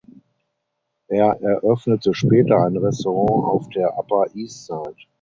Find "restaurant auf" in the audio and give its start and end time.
2.75-3.69